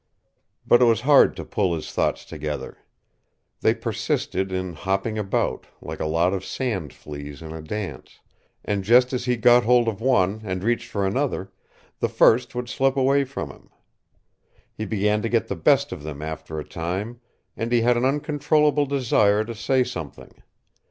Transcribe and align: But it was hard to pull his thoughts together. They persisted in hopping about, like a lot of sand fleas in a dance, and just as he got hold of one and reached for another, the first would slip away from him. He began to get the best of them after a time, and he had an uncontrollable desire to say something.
But 0.65 0.81
it 0.81 0.85
was 0.85 1.01
hard 1.01 1.35
to 1.35 1.45
pull 1.45 1.75
his 1.75 1.91
thoughts 1.91 2.25
together. 2.25 2.79
They 3.59 3.75
persisted 3.75 4.51
in 4.51 4.73
hopping 4.73 5.19
about, 5.19 5.67
like 5.79 5.99
a 5.99 6.07
lot 6.07 6.33
of 6.33 6.43
sand 6.43 6.91
fleas 6.91 7.39
in 7.43 7.51
a 7.51 7.61
dance, 7.61 8.19
and 8.65 8.83
just 8.83 9.13
as 9.13 9.25
he 9.25 9.37
got 9.37 9.63
hold 9.63 9.87
of 9.87 10.01
one 10.01 10.41
and 10.43 10.63
reached 10.63 10.87
for 10.89 11.05
another, 11.05 11.51
the 11.99 12.09
first 12.09 12.55
would 12.55 12.67
slip 12.67 12.97
away 12.97 13.25
from 13.25 13.51
him. 13.51 13.69
He 14.73 14.85
began 14.87 15.21
to 15.21 15.29
get 15.29 15.49
the 15.49 15.55
best 15.55 15.91
of 15.91 16.01
them 16.01 16.23
after 16.23 16.57
a 16.57 16.65
time, 16.67 17.21
and 17.55 17.71
he 17.71 17.81
had 17.81 17.95
an 17.95 18.03
uncontrollable 18.03 18.87
desire 18.87 19.43
to 19.43 19.53
say 19.53 19.83
something. 19.83 20.31